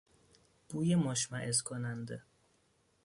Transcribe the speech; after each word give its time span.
بوی 0.69 0.95
مشمئز 0.95 1.61
کننده 1.61 2.23